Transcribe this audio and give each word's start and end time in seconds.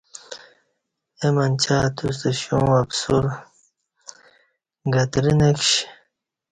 اے 1.21 1.27
منچہ 1.35 1.77
توستہ 1.95 2.31
شیو 2.39 2.59
ں 2.69 2.77
اَپ 2.79 2.89
سل 2.99 3.25
گترہ 4.93 5.33
نہ 5.39 5.49
کشی 5.55 5.79